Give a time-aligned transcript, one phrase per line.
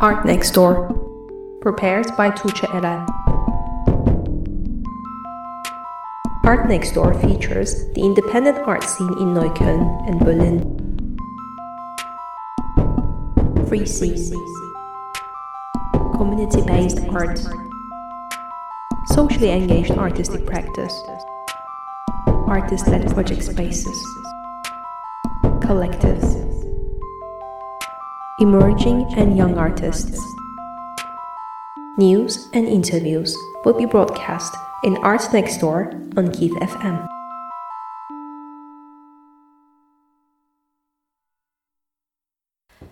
[0.00, 0.88] Art Next Door,
[1.60, 3.06] prepared by Tuche Eren.
[6.44, 10.58] Art Next Door features the independent art scene in Neukölln and Berlin.
[13.68, 14.34] Free scene,
[16.16, 17.38] community based art,
[19.06, 21.00] socially engaged artistic practice,
[22.26, 23.96] artist led project spaces,
[25.60, 26.29] collectives
[28.40, 30.18] emerging and young artists.
[31.98, 33.36] News and interviews
[33.66, 37.06] will be broadcast in Art Next Door on Keith FM.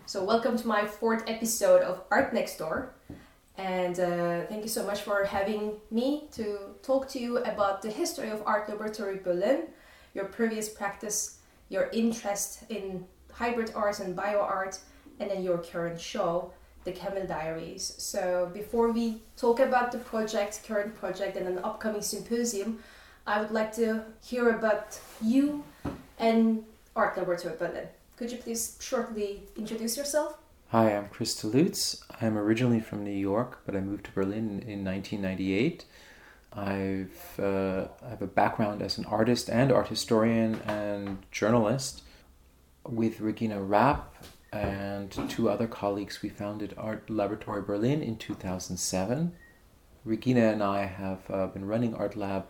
[0.05, 2.93] So, welcome to my fourth episode of Art Next Door.
[3.57, 7.91] And uh, thank you so much for having me to talk to you about the
[7.91, 9.63] history of Art Laboratory Berlin,
[10.13, 11.39] your previous practice,
[11.71, 14.79] your interest in hybrid art and bio art,
[15.21, 16.53] and then your current show,
[16.85, 17.95] The Camille Diaries.
[17.99, 22.79] So before we talk about the project, current project, and an upcoming symposium,
[23.27, 25.65] I would like to hear about you
[26.19, 26.65] and
[26.97, 27.89] Art Laboratory Berlin.
[28.17, 30.39] Could you please shortly introduce yourself?
[30.71, 32.05] Hi, I'm Chris Lutz.
[32.21, 35.85] I'm originally from New York, but I moved to Berlin in 1998.
[36.53, 42.03] I've, uh, I have a background as an artist and art historian and journalist.
[42.85, 44.15] With Regina Rapp,
[44.53, 49.33] and two other colleagues, we founded Art Laboratory Berlin in 2007.
[50.05, 52.47] Regina and I have uh, been running Art Lab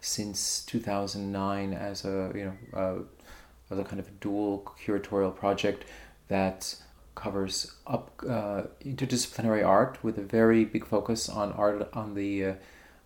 [0.00, 5.84] since 2009 as a you know uh, as a kind of a dual curatorial project
[6.28, 6.74] that
[7.14, 12.54] covers up uh, interdisciplinary art with a very big focus on art on the uh,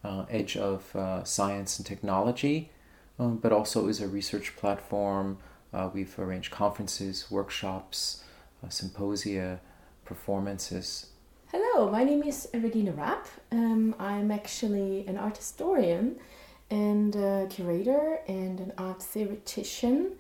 [0.04, 2.70] uh, edge of uh, science and technology,
[3.18, 5.38] um, but also is a research platform.
[5.92, 8.22] we've arranged conferences, workshops,
[8.70, 9.60] symposia,
[10.04, 11.06] performances.
[11.50, 13.26] Hello, my name is Regina Rapp.
[13.52, 16.16] Um, I'm actually an art historian
[16.70, 20.12] and a curator and an art theoretician.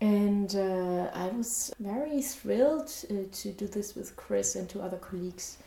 [0.00, 4.96] And uh, I was very thrilled uh, to do this with Chris and two other
[4.96, 5.58] colleagues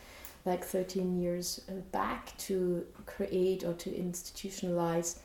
[0.46, 5.20] like 13 years uh, back to create or to institutionalize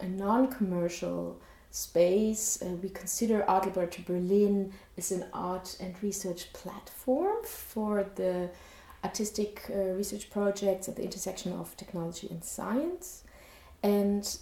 [0.00, 2.60] a non commercial space.
[2.62, 8.50] Uh, we consider Laboratory Berlin as an art and research platform for the
[9.04, 13.24] artistic uh, research projects at the intersection of technology and science.
[13.82, 14.36] And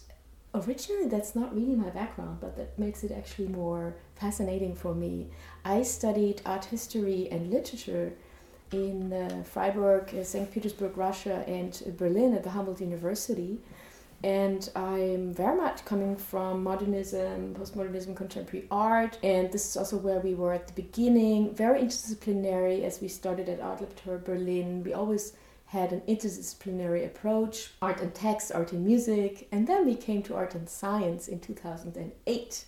[0.55, 5.29] originally, that's not really my background, but that makes it actually more fascinating for me.
[5.65, 8.13] I studied art history and literature
[8.73, 10.51] in uh, Freiburg, uh, St.
[10.51, 13.59] Petersburg, Russia, and Berlin at the Humboldt University
[14.25, 20.19] and I'm very much coming from modernism, postmodernism, contemporary art, and this is also where
[20.19, 24.83] we were at the beginning, very interdisciplinary as we started at Art Laboratory Berlin.
[24.83, 25.35] We always
[25.67, 30.35] had an interdisciplinary approach art and text, art and music, and then we came to
[30.35, 32.65] art and science in 2008.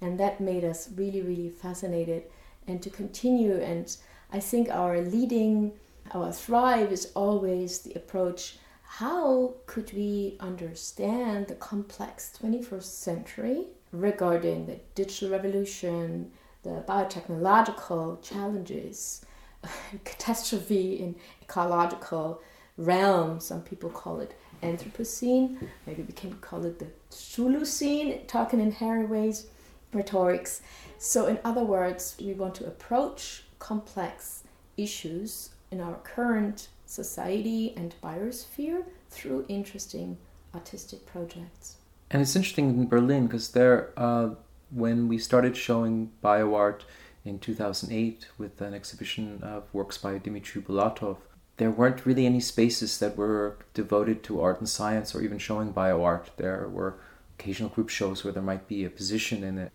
[0.00, 2.24] And that made us really, really fascinated
[2.66, 3.56] and to continue.
[3.60, 3.94] And
[4.32, 5.72] I think our leading,
[6.12, 8.56] our thrive is always the approach
[8.94, 16.32] how could we understand the complex 21st century regarding the digital revolution,
[16.64, 19.24] the biotechnological challenges,
[20.04, 22.42] catastrophe in ecological
[22.76, 28.72] realm, some people call it Anthropocene, maybe we can call it the Chthulucene, talking in
[28.72, 29.46] Haraway's,
[29.92, 30.62] rhetorics.
[30.98, 34.42] So, in other words, we want to approach complex
[34.76, 40.18] issues in our current society and biosphere through interesting
[40.54, 41.76] artistic projects.
[42.10, 44.30] And it's interesting in Berlin because there, uh,
[44.70, 46.84] when we started showing bio art
[47.24, 51.18] in 2008 with an exhibition of works by Dmitry Bulatov,
[51.58, 55.70] there weren't really any spaces that were devoted to art and science or even showing
[55.70, 56.30] bio art.
[56.38, 56.98] There were
[57.38, 59.72] occasional group shows where there might be a position in it.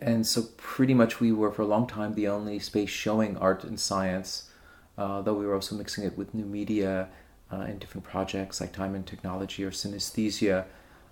[0.00, 3.64] And so, pretty much, we were for a long time the only space showing art
[3.64, 4.50] and science
[4.98, 7.08] uh, though we were also mixing it with new media
[7.52, 10.64] uh, in different projects like time and technology or synesthesia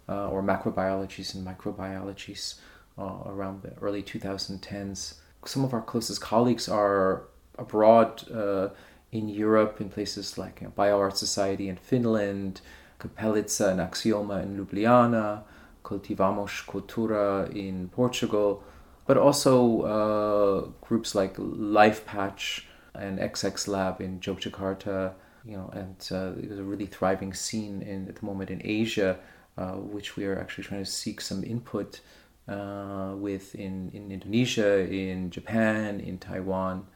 [0.08, 2.56] uh, or macrobiologies and microbiologies
[2.98, 5.14] uh, around the early 2010s.
[5.44, 7.24] Some of our closest colleagues are
[7.58, 8.68] abroad uh,
[9.12, 12.60] in Europe in places like you know, BioArt Society in Finland,
[12.98, 15.42] Kapelica and Axioma in Ljubljana,
[15.84, 18.62] Cultivamos Cultura in Portugal,
[19.06, 22.62] but also uh, groups like Lifepatch
[22.94, 25.12] and XX Lab in Yogyakarta,
[25.44, 28.60] you know, and uh, it was a really thriving scene in at the moment in
[28.64, 29.18] Asia,
[29.58, 32.00] uh, which we are actually trying to seek some input
[32.48, 36.86] uh, with in, in Indonesia, in Japan, in Taiwan,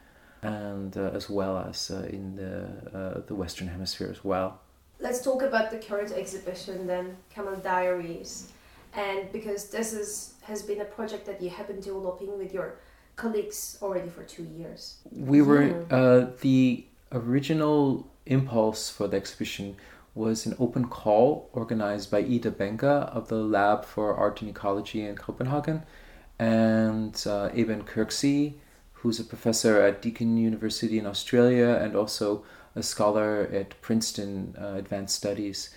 [0.43, 4.61] and uh, as well as uh, in the uh, the Western Hemisphere as well.
[5.01, 8.51] Let's talk about the current exhibition then, Camille Diaries,
[8.95, 12.77] and because this is has been a project that you have been developing with your
[13.19, 14.99] colleagues already for two years.
[15.13, 19.77] We were uh, the original impulse for the exhibition
[20.15, 25.03] was an open call organized by Ida Bencke of the Lab for Art and Ecology
[25.05, 25.83] in Copenhagen
[26.39, 28.55] and uh, Eben Kirksey,
[28.95, 32.45] who's a professor at Deakin University in Australia and also
[32.75, 35.71] a scholar at Princeton uh, Advanced Studies.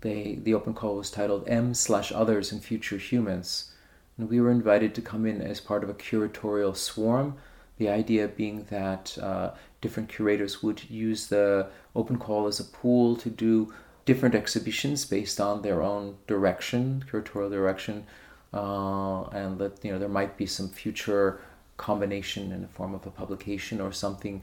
[0.00, 3.72] They, the open call was titled M slash Others and Future Humans.
[4.18, 7.36] And we were invited to come in as part of a curatorial swarm.
[7.78, 13.16] The idea being that uh, different curators would use the open call as a pool
[13.16, 13.72] to do
[14.06, 18.06] different exhibitions based on their own direction, curatorial direction,
[18.54, 21.40] uh, and that you know there might be some future
[21.76, 24.40] combination in the form of a publication or something,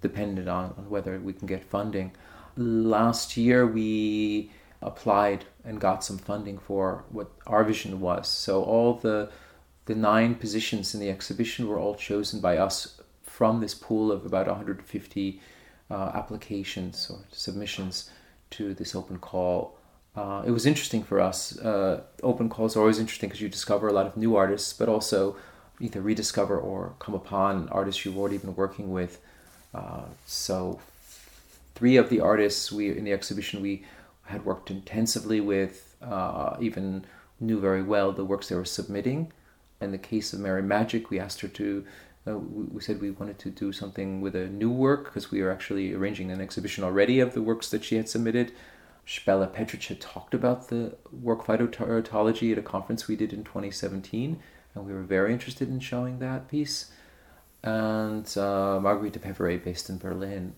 [0.00, 2.12] dependent on, on whether we can get funding.
[2.56, 4.50] Last year we
[4.86, 8.28] applied and got some funding for what our vision was.
[8.28, 9.30] So all the
[9.86, 14.26] the nine positions in the exhibition were all chosen by us from this pool of
[14.26, 15.40] about 150
[15.90, 18.10] uh, applications or submissions
[18.50, 19.78] to this open call.
[20.16, 21.56] Uh, it was interesting for us.
[21.58, 24.88] Uh, open calls are always interesting because you discover a lot of new artists, but
[24.88, 25.36] also
[25.78, 29.20] either rediscover or come upon artists you've already been working with.
[29.74, 30.80] Uh, so,
[31.74, 33.84] three of the artists we in the exhibition we
[34.26, 37.04] had worked intensively with, uh, even
[37.40, 39.32] knew very well the works they were submitting.
[39.80, 41.84] In the case of Mary Maggic, we asked her to
[42.28, 45.52] uh, we, said we wanted to do something with a new work because we were
[45.52, 48.52] actually arranging an exhibition already of the works that she had submitted.
[49.06, 54.40] Spela Petric had talked about the work phytoteratology at a conference we did in 2017,
[54.74, 56.90] and we were very interested in showing that piece.
[57.62, 60.54] And uh, Margherita Pevere, based in Berlin.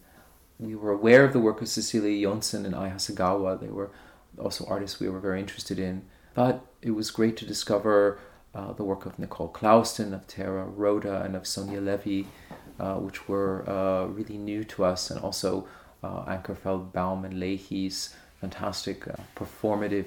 [0.58, 3.60] We were aware of the work of Cecilia Jonsson and Ai Hasegawa.
[3.60, 3.90] They were
[4.38, 6.02] also artists we were very interested in.
[6.34, 8.18] But it was great to discover
[8.54, 12.26] uh, the work of Nicole Clouston, of Tara Rhoda, and of Sonia Levy,
[12.80, 15.66] uh, which were uh, really new to us, and also
[16.02, 20.06] uh, Ankerfeld, Baum, and Leahy's fantastic uh, performative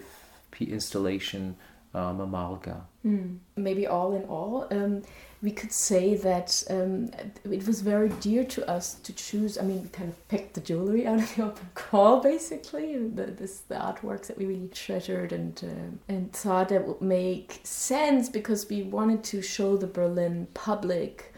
[0.59, 1.55] installation,
[1.93, 2.81] um, Amalga.
[3.05, 3.39] Mm.
[3.55, 5.01] Maybe all in all, um,
[5.41, 7.09] we could say that um,
[7.43, 9.57] it was very dear to us to choose.
[9.57, 13.25] I mean, we kind of picked the jewelry out of the open call, basically, the,
[13.25, 18.29] this, the artworks that we really treasured and uh, and thought that would make sense
[18.29, 21.30] because we wanted to show the Berlin public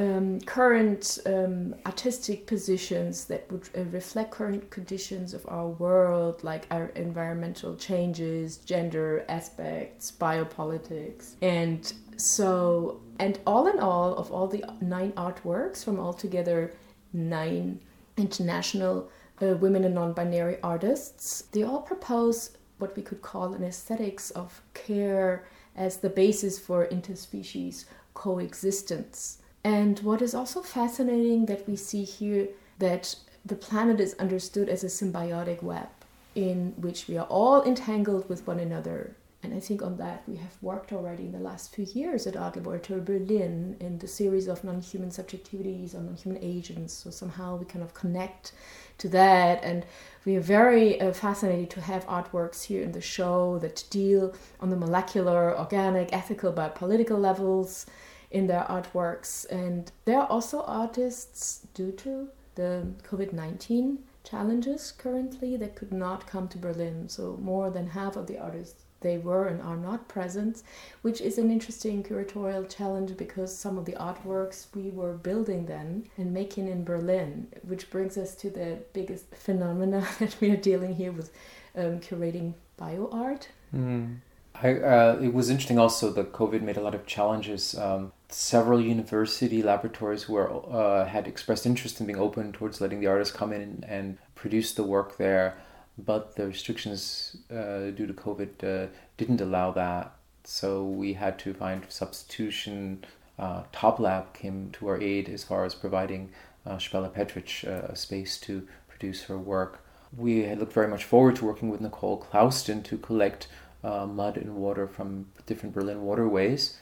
[0.00, 6.66] um, current um, artistic positions that would uh, reflect current conditions of our world, like
[6.70, 11.34] our environmental changes, gender aspects, biopolitics.
[11.42, 16.72] And so, and all in all, of all the nine artworks from altogether
[17.12, 17.80] nine
[18.16, 19.10] international
[19.42, 24.30] uh, women and non binary artists, they all propose what we could call an aesthetics
[24.30, 25.44] of care
[25.76, 32.48] as the basis for interspecies coexistence and what is also fascinating that we see here
[32.78, 33.14] that
[33.44, 35.88] the planet is understood as a symbiotic web
[36.34, 39.16] in which we are all entangled with one another.
[39.42, 42.36] And I think on that we have worked already in the last few years at
[42.36, 46.92] Art Laboratory Berlin in the series of non human subjectivities on non human agents.
[46.92, 48.52] So somehow we kind of connect
[48.98, 49.64] to that.
[49.64, 49.86] And
[50.26, 54.68] we are very uh, fascinated to have artworks here in the show that deal on
[54.68, 57.86] the molecular, organic, ethical, biopolitical levels
[58.30, 59.46] in their artworks.
[59.50, 66.26] And there are also artists, due to the COVID 19 challenges currently, that could not
[66.26, 67.08] come to Berlin.
[67.08, 70.62] So, more than half of the artists they were and are not present,
[71.02, 76.04] which is an interesting curatorial challenge because some of the artworks we were building then
[76.18, 80.94] and making in Berlin, which brings us to the biggest phenomena that we are dealing
[80.94, 81.32] here with
[81.76, 83.48] um, curating bio art.
[83.74, 84.18] Mm.
[84.62, 87.78] I, uh, it was interesting also that COVID made a lot of challenges.
[87.78, 93.06] Um, several university laboratories were uh, had expressed interest in being open towards letting the
[93.06, 95.56] artists come in and produce the work there,
[95.98, 100.12] but the restrictions uh, due to COVID uh, didn't allow that.
[100.44, 103.04] So we had to find substitution.
[103.38, 106.30] Uh, Top Lab came to our aid as far as providing
[106.66, 109.84] uh, Spela Petric uh, a space to produce her work.
[110.16, 113.46] We had looked very much forward to working with Nicole Clouston to collect
[113.82, 116.76] uh, mud and water from different Berlin waterways.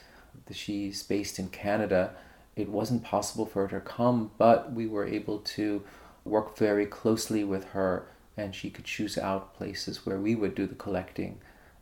[0.51, 2.15] She's based in Canada.
[2.55, 5.83] It wasn't possible for her to come, but we were able to
[6.25, 10.65] work very closely with her, and she could choose out places where we would do
[10.65, 11.39] the collecting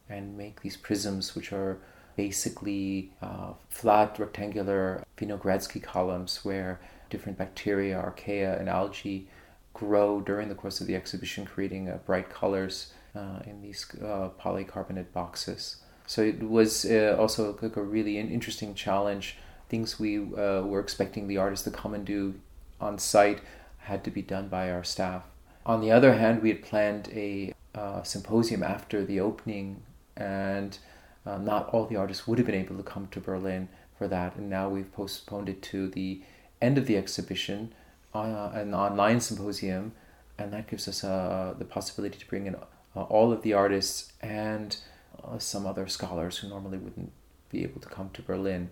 [0.10, 1.80] and make these prisms, which are
[2.16, 9.28] basically uh, flat rectangular Winogradsky columns where different bacteria, archaea, and algae
[9.74, 14.30] grow during the course of the exhibition, creating uh, bright colors uh, in these uh,
[14.42, 15.78] polycarbonate boxes.
[16.08, 19.38] So it was uh, also like a really interesting challenge.
[19.70, 22.36] Things we uh, were expecting the artists to come and do
[22.82, 23.42] on site
[23.80, 25.24] had to be done by our staff.
[25.66, 29.82] On the other hand, we had planned a uh, symposium after the opening,
[30.16, 30.80] and
[31.26, 34.36] not all the artists would have been able to come to Berlin for that.
[34.38, 36.22] And now we've postponed it to the
[36.62, 37.74] end of the exhibition,
[38.14, 39.92] uh, an online symposium,
[40.38, 44.14] and that gives us uh, the possibility to bring in uh, all of the artists
[44.22, 44.78] and
[45.24, 47.12] uh, some other scholars who normally wouldn't
[47.50, 48.70] be able to come to Berlin.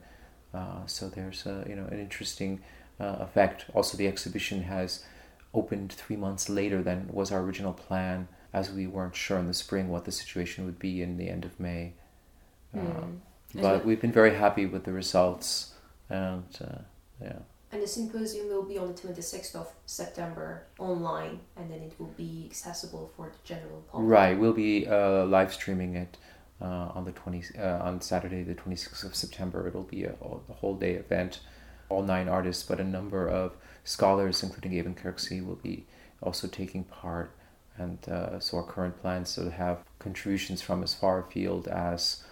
[0.54, 2.62] Uh, so there's a, you know an interesting
[3.00, 3.66] uh, effect.
[3.74, 5.04] Also, the exhibition has
[5.54, 9.54] opened three months later than was our original plan, as we weren't sure in the
[9.54, 11.94] spring what the situation would be in the end of May.
[12.76, 13.20] Mm.
[13.54, 15.74] But we've been very happy with the results,
[16.10, 16.44] and
[17.22, 17.40] yeah
[17.76, 22.14] and the symposium will be on the 26th of September online, and then it will
[22.16, 24.10] be accessible for the general public.
[24.10, 26.18] Right, we'll be uh, live streaming it
[26.62, 29.68] uh, on the 20 uh, on Saturday, the 26th of September.
[29.68, 31.42] It'll be a, a, whole day event.
[31.90, 35.86] All nine artists, but a number of scholars, including Eben Kirksey, will be
[36.24, 37.32] also taking part.
[37.78, 42.24] And uh, so our current plans to have contributions from as far afield as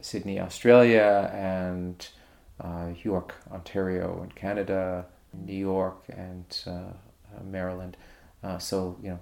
[0.00, 2.06] Sydney, Australia, and
[2.60, 7.96] uh, York, Ontario, and Canada, New York, and uh, uh, Maryland.
[8.58, 9.18] so you know.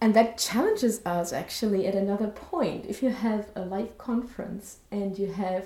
[0.00, 2.84] And that challenges us actually at another point.
[2.86, 5.64] If you have a live conference and you have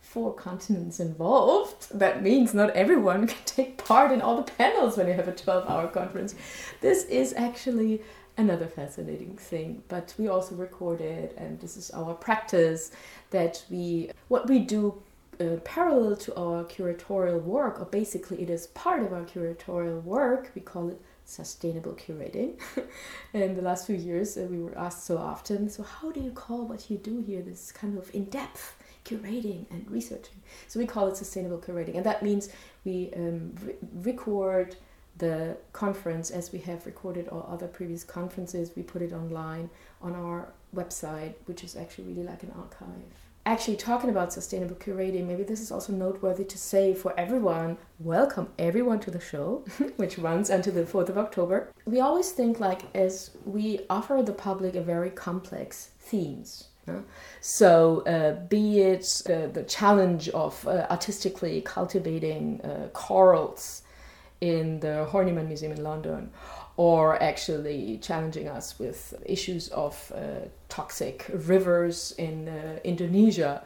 [0.00, 5.06] four continents involved, that means not everyone can take part in all the panels when
[5.06, 6.34] you have a 12 hour conference.
[6.80, 8.02] This is actually
[8.36, 12.90] another fascinating thing, but we also record it, and this is our practice
[13.30, 15.02] that we, what we do
[15.40, 20.50] uh, parallel to our curatorial work, or basically it is part of our curatorial work.
[20.54, 22.60] We call it sustainable curating.
[23.32, 26.30] in the last few years, uh, we were asked so often, so how do you
[26.30, 30.42] call what you do here this kind of in depth curating and researching?
[30.68, 32.50] So we call it sustainable curating, and that means
[32.84, 34.76] we um, re- record
[35.16, 38.72] the conference as we have recorded all other previous conferences.
[38.76, 39.70] We put it online
[40.00, 45.26] on our website, which is actually really like an archive actually talking about sustainable curating,
[45.26, 49.64] maybe this is also noteworthy to say for everyone, welcome everyone to the show,
[49.96, 51.72] which runs until the 4th of October.
[51.84, 56.68] We always think like as we offer the public a very complex themes.
[57.40, 63.82] So, uh, be it uh, the challenge of uh, artistically cultivating uh, corals
[64.40, 66.30] in the Horniman Museum in London,
[66.76, 73.62] or actually challenging us with issues of uh, toxic rivers in uh, Indonesia,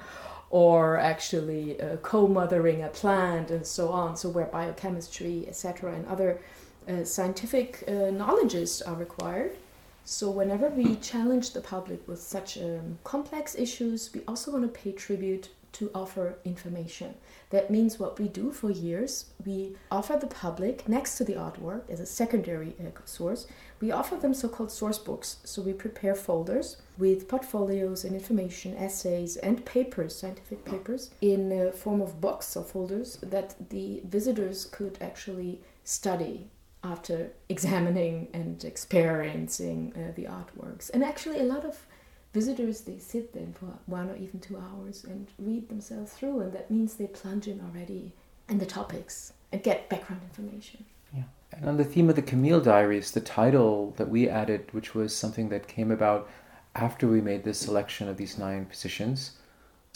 [0.51, 4.17] or actually uh, co-mothering a plant and so on.
[4.17, 6.41] So where biochemistry, etc., and other
[6.89, 9.57] uh, scientific uh, knowledges are required.
[10.05, 14.81] So whenever we challenge the public with such um, complex issues, we also want to
[14.81, 17.15] pay tribute to offer information.
[17.51, 21.91] That means what we do for years, we offer the public, next to the artwork
[21.91, 23.47] as a secondary uh, source,
[23.81, 25.39] we offer them so called source books.
[25.45, 31.73] So we prepare folders with portfolios and information, essays, and papers, scientific papers, in a
[31.73, 36.51] form of books or folders that the visitors could actually study
[36.83, 40.91] after examining and experiencing uh, the artworks.
[40.95, 41.87] And actually, a lot of
[42.35, 46.53] visitors they sit there for one or even two hours and read themselves through and
[46.53, 48.13] that means they plunge in already
[48.49, 50.85] in the topics and get background information.
[51.17, 51.23] Yeah.
[51.53, 55.17] And on the theme of the camille diaries the title that we added which was
[55.17, 56.29] something that came about
[56.75, 59.39] after we made this selection of these nine positions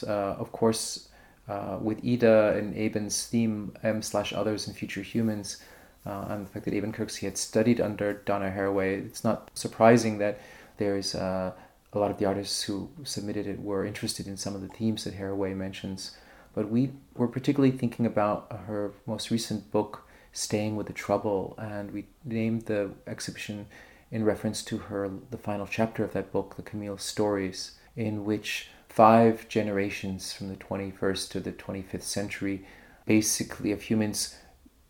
[0.07, 1.09] uh, of course
[1.49, 5.59] uh, with ida and Eben's theme m slash others and future humans
[6.07, 10.19] uh, and the fact that Eben Kirksey had studied under Donna Haraway, it's not surprising
[10.19, 10.41] that
[10.79, 11.53] there's uh,
[11.93, 15.05] a lot of the artists who submitted it were interested in some of the themes
[15.05, 16.17] that Haraway mentions.
[16.55, 21.91] But we were particularly thinking about her most recent book, Staying with the Trouble, and
[21.91, 23.67] we named the exhibition
[24.11, 28.69] in reference to her the final chapter of that book, The Camille Stories, in which
[28.89, 32.67] five generations from the 21st to the 25th century,
[33.07, 34.37] basically of humans,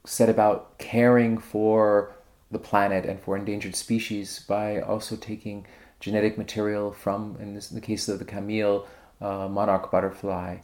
[0.05, 2.17] set about caring for
[2.51, 5.67] the planet and for endangered species by also taking
[6.01, 8.87] genetic material from, in, this, in the case of the Camille
[9.21, 10.59] uh, monarch butterfly,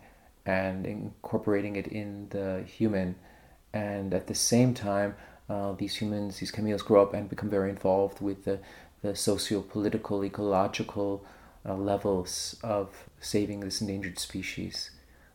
[0.47, 3.17] and incorporating it in the human.
[3.73, 5.17] And at the same time,
[5.49, 8.61] uh, these humans, these Camille's grow up and become very involved with the,
[9.03, 11.25] the socio-political, ecological
[11.67, 14.91] uh, levels of saving this endangered species.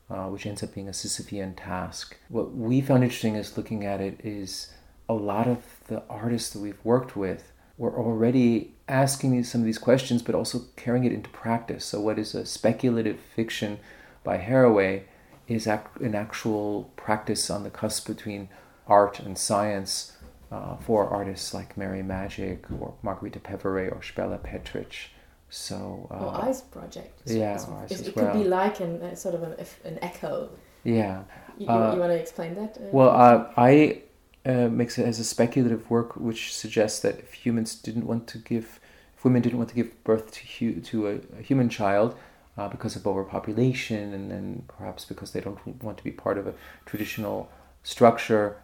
[0.09, 2.17] uh, which ends up being a Sisyphean task.
[2.29, 4.73] What we found interesting is looking at it is
[5.07, 9.65] a lot of the artists that we've worked with were already asking me some of
[9.65, 11.85] these questions, but also carrying it into practice.
[11.85, 13.79] So, what is a speculative fiction
[14.23, 15.03] by Haraway
[15.47, 18.49] is an actual practice on the cusp between
[18.87, 20.17] art and science
[20.51, 25.09] uh, for artists like Mary Maggic or Margherita Pevere or Spela Petric.
[25.49, 27.21] So, uh, or Ice Project.
[27.25, 30.49] Yeah, Ice it could be like an, uh, sort of an, an echo.
[30.83, 31.23] Yeah.
[31.57, 32.77] You, you, uh, you want to explain that?
[32.77, 34.03] Uh, well, uh, I
[34.49, 38.39] uh, makes it as a speculative work, which suggests that if humans didn't want to
[38.39, 38.79] give,
[39.15, 42.15] if women didn't want to give birth to hu- to a, a, human child
[42.57, 46.47] uh, because of overpopulation, and then perhaps because they don't want to be part of
[46.47, 46.55] a
[46.87, 47.51] traditional
[47.83, 48.57] structure,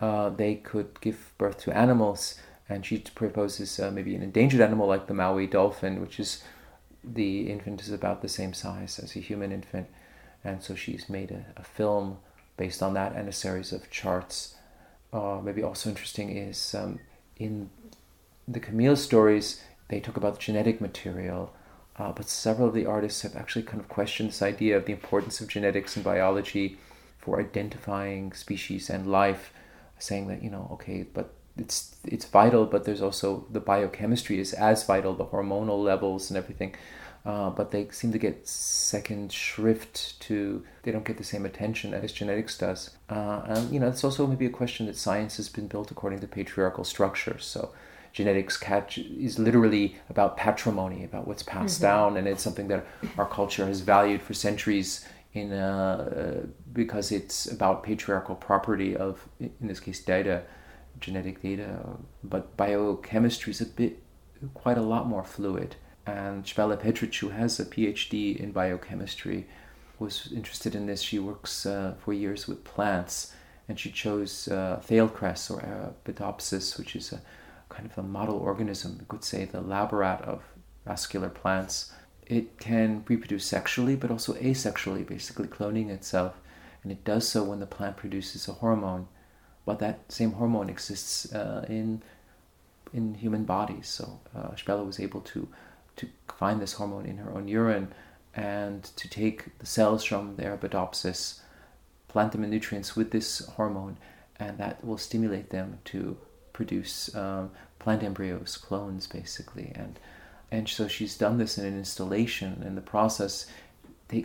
[0.00, 2.34] uh, they could give birth to animals.
[2.68, 6.42] And she proposes uh, maybe an endangered animal like the Maui dolphin, which is
[7.04, 9.86] the infant is about the same size as a human infant,
[10.42, 12.18] and so she's made a, a film
[12.56, 14.56] based on that and a series of charts
[15.12, 16.98] uh, maybe also interesting is um,
[17.36, 17.70] in
[18.46, 21.54] the Camille stories, they talk about genetic material,
[21.96, 24.92] uh, but several of the artists have actually kind of questioned this idea of the
[24.92, 26.78] importance of genetics and biology
[27.18, 29.52] for identifying species and life,
[29.98, 34.52] saying that, you know, okay, but it's it's vital, but there's also the biochemistry is
[34.52, 36.74] as vital, the hormonal levels and everything.
[37.26, 41.92] Uh, but they seem to get second shrift to they don't get the same attention
[41.92, 42.90] as genetics does.
[43.10, 46.20] Uh, and you know it's also maybe a question that science has been built according
[46.20, 47.44] to patriarchal structures.
[47.44, 47.70] So
[48.12, 51.84] genetics catch is literally about patrimony about what's passed mm-hmm.
[51.84, 52.16] down.
[52.16, 52.86] And it's something that
[53.18, 59.68] our culture has valued for centuries in uh, because it's about patriarchal property of in
[59.68, 60.42] this case data
[61.00, 61.80] genetic data
[62.24, 64.02] but biochemistry is a bit
[64.54, 65.76] quite a lot more fluid
[66.08, 69.46] and Spela Petric, who has a PhD in biochemistry,
[69.98, 71.02] was interested in this.
[71.02, 73.34] She works uh, for years with plants,
[73.68, 77.20] and she chose uh, Thales or Arabidopsis, which is a
[77.68, 80.42] kind of a model organism, you could say the laborat of
[80.86, 81.92] vascular plants.
[82.26, 86.40] It can reproduce sexually, but also asexually, basically cloning itself,
[86.82, 89.08] and it does so when the plant produces a hormone.
[89.68, 92.02] But that same hormone exists uh, in
[92.94, 93.86] in human bodies.
[93.86, 95.46] So uh, Spela was able to
[95.96, 97.88] to find this hormone in her own urine
[98.32, 101.40] and to take the cells from the Arabidopsis,
[102.12, 103.98] plant them in nutrients with this hormone,
[104.36, 106.16] and that will stimulate them to
[106.54, 109.70] produce um, plant embryos, clones, basically.
[109.74, 110.00] And
[110.50, 113.44] and so she's done this in an installation, and the process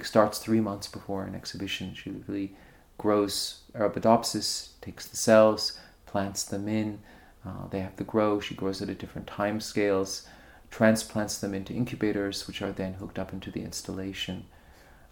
[0.04, 1.94] starts three months before an exhibition.
[1.94, 2.56] She really
[2.98, 7.00] grows Arabidopsis, takes the cells, plants them in.
[7.46, 8.39] Uh, they have to grow.
[8.39, 10.28] She grows it at different time scales
[10.74, 14.43] transplants them into incubators, which are then hooked up into the installation.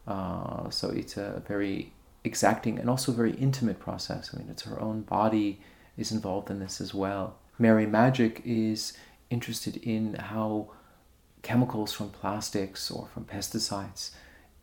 [0.08, 4.32] Uh, so it's a very exacting and also very intimate process.
[4.34, 5.62] I mean, it's her own body
[5.98, 7.36] is involved in this as well.
[7.60, 8.94] Mary Maggic is
[9.30, 10.72] interested in how
[11.44, 14.10] chemicals from plastics or from pesticides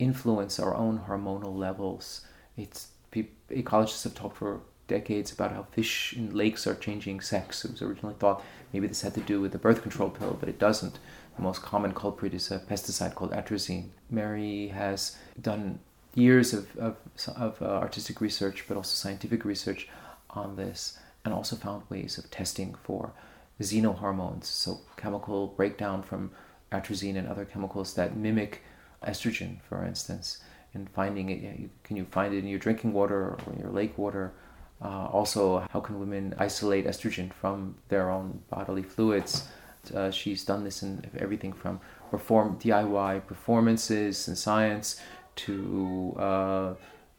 [0.00, 2.22] influence our own hormonal levels.
[2.56, 7.64] It's ecologists have talked for decades about how fish in lakes are changing sex.
[7.64, 10.48] It was originally thought maybe this had to do with the birth control pill, but
[10.48, 10.98] it doesn't.
[11.36, 13.90] The most common culprit is a pesticide called atrazine.
[14.10, 15.78] Mary has done
[16.14, 16.96] years of, of,
[17.36, 19.88] of uh, artistic research, but also scientific research
[20.30, 23.12] on this, and also found ways of testing for
[23.60, 26.30] xenohormones, so chemical breakdown from
[26.72, 28.62] atrazine and other chemicals that mimic
[29.02, 30.38] estrogen, for instance.
[30.74, 33.70] And finding it, you, can you find it in your drinking water or in your
[33.70, 34.32] lake water?
[34.80, 39.48] Uh, also, how can women isolate estrogen from their own bodily fluids?
[39.94, 45.00] Uh, she's done this in everything from perform DIY performances and science
[45.36, 46.74] to uh,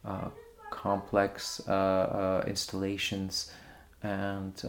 [0.06, 0.30] uh
[0.72, 3.52] complex uh, uh, installations,
[4.04, 4.63] and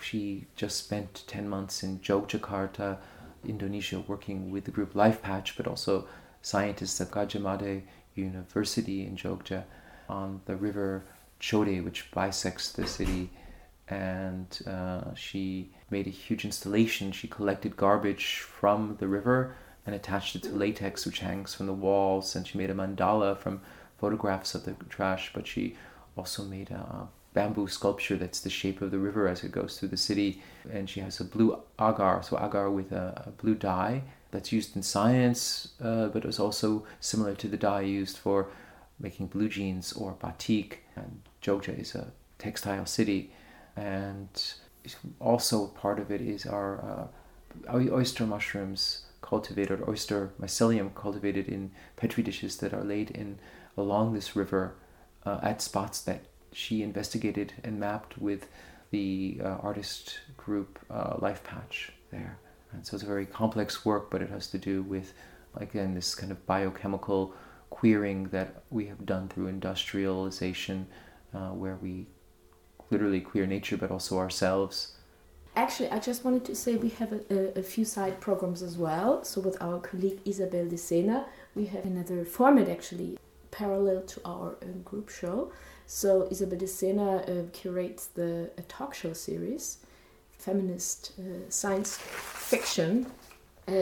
[0.00, 2.96] she just spent ten months in Yogyakarta,
[3.44, 6.06] Indonesia, working with the group Lifepatch, but also
[6.42, 7.82] scientists at Gadjah Mada
[8.14, 9.64] University in Jogja
[10.08, 11.04] on the river
[11.40, 13.30] Code, which bisects the city.
[13.88, 17.12] And uh, she made a huge installation.
[17.12, 19.54] She collected garbage from the river
[19.86, 22.34] and attached it to latex, which hangs from the walls.
[22.34, 23.60] And she made a mandala from
[23.98, 25.30] photographs of the trash.
[25.32, 25.76] But she
[26.16, 29.90] also made a bamboo sculpture that's the shape of the river as it goes through
[29.90, 30.42] the city.
[30.72, 34.74] And she has a blue agar, so agar with a, a blue dye that's used
[34.74, 38.48] in science, uh, but it was also similar to the dye used for
[38.98, 40.84] making blue jeans or batik.
[40.94, 43.32] And Jogja is a textile city,
[43.76, 44.28] and
[45.20, 47.10] also part of it is our
[47.70, 53.38] uh, oyster mushrooms cultivated, oyster mycelium cultivated in petri dishes that are laid in
[53.76, 54.74] along this river
[55.24, 58.48] uh, at spots that she investigated and mapped with
[58.90, 62.38] the uh, artist group uh, Lifepatch there.
[62.72, 65.12] And so it's a very complex work, but it has to do with,
[65.56, 67.34] again, this kind of biochemical
[67.70, 70.86] queering that we have done through industrialization,
[71.34, 72.06] uh, where we
[72.90, 74.92] literally queer nature, but also ourselves.
[75.54, 79.24] Actually, I just wanted to say we have a, a, few side programs as well.
[79.24, 83.18] So, with our colleague Isabel de Sena, we have another format actually
[83.50, 85.50] parallel to our um, group show.
[85.86, 89.78] So, Isabel de Sena uh, curates the talk show series,
[90.36, 93.06] feminist uh, science fiction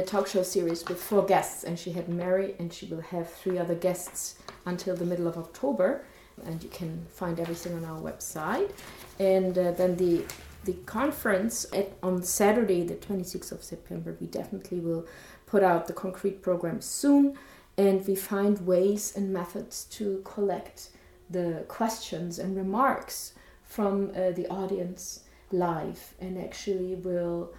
[0.06, 3.58] talk show series with four guests, and she had Mary, and she will have three
[3.58, 6.04] other guests until the middle of October.
[6.44, 8.72] And you can find everything on our website.
[9.18, 10.24] And uh, then the
[10.64, 15.06] the conference at, on Saturday, the 26th of September, we definitely will
[15.46, 17.36] put out the concrete program soon.
[17.76, 20.90] And we find ways and methods to collect
[21.28, 25.20] the questions and remarks from uh, the audience
[25.50, 27.52] live and actually will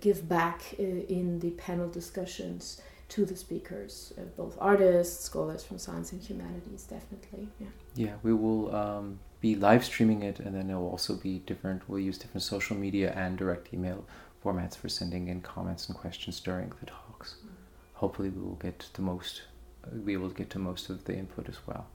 [0.00, 2.80] give back uh, in the panel discussions
[3.10, 7.48] to the speakers, uh, both artists, scholars from science and humanities, definitely.
[7.58, 7.66] Yeah.
[7.96, 11.88] Yeah, we will um, be live streaming it, and then it will also be different.
[11.88, 14.04] We'll use different social media and direct email
[14.44, 17.34] formats for sending in comments and questions during the talks.
[17.38, 17.54] Mm-hmm.
[17.94, 19.42] Hopefully, we will get the most,
[19.84, 21.86] uh, be able to get to most of the input as well.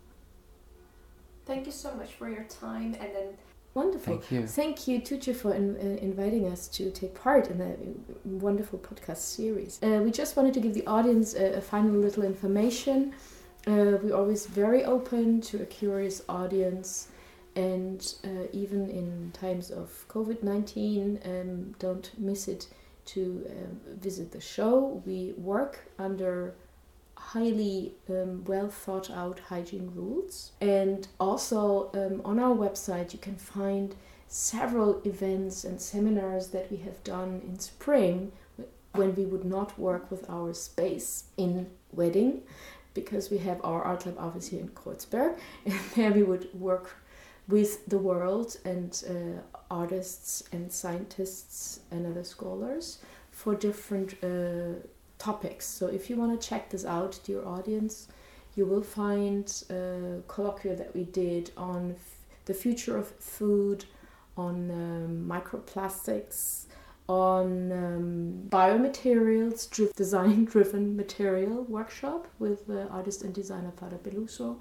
[1.45, 3.37] Thank you so much for your time, and then
[3.75, 4.19] Wonderful.
[4.19, 4.47] Thank you.
[4.47, 7.75] Thank you, Tuche, for in, uh, inviting us to take part in the
[8.23, 9.79] wonderful podcast series.
[9.83, 13.13] Uh, we just wanted to give the audience a, a final little information.
[13.67, 17.09] Uh, we're always very open to a curious audience,
[17.57, 22.67] and uh, even in times of COVID 19, um, don't miss it
[23.07, 25.03] to um, visit the show.
[25.05, 26.55] We work under
[27.17, 30.51] highly um, well thought out hygiene rules.
[30.61, 33.95] And also um, on our website, you can find
[34.27, 38.31] several events and seminars that we have done in spring
[38.93, 42.41] when we would not work with our space in Wedding
[42.93, 46.97] because we have our art lab office here in Kreuzberg and there we would work
[47.47, 52.99] with the world and uh, artists and scientists and other scholars
[53.31, 54.79] for different uh,
[55.25, 55.65] topics.
[55.65, 58.07] So if you want to check this out, dear audience,
[58.55, 61.95] you will find a colloquia that we did on
[62.45, 63.07] the future of
[63.37, 63.85] food,
[64.37, 66.65] on um, microplastics,
[67.07, 68.03] on um,
[68.49, 74.57] biomaterials, dri- design driven material workshop with the artist and designer Fara Peluso.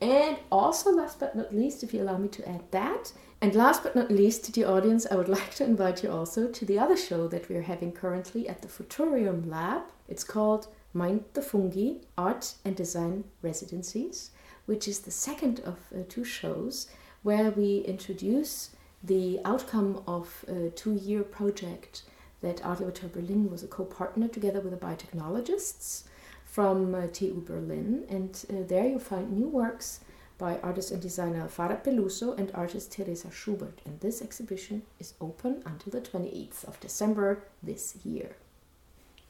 [0.00, 3.82] And also, last but not least, if you allow me to add that, and last
[3.82, 6.78] but not least, to the audience, I would like to invite you also to the
[6.78, 9.82] other show that we're having currently at the Futurium Lab.
[10.08, 14.30] It's called Mind the Fungi Art and Design Residencies,
[14.64, 16.88] which is the second of uh, two shows
[17.22, 18.70] where we introduce
[19.02, 22.02] the outcome of a two year project
[22.40, 26.04] that Art Laboratory Berlin was a co partner together with the biotechnologists
[26.44, 28.04] from uh, TU Berlin.
[28.08, 30.00] And uh, there you find new works
[30.38, 33.80] by artist and designer Fara Peluso and artist Teresa Schubert.
[33.84, 38.36] And this exhibition is open until the 28th of December this year.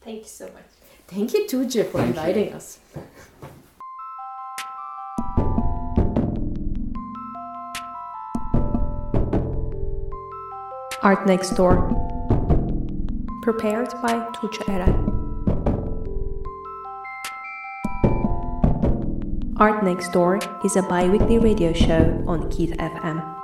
[0.01, 0.71] Thank you so much.
[1.09, 2.57] Thank you too, Jip, for Thank inviting you.
[2.57, 2.79] us.
[11.03, 11.77] Art Next Door.
[13.43, 15.16] Prepared by Tuche Eren.
[19.59, 23.36] Art Next Door is a bi weekly radio show on Keith FM.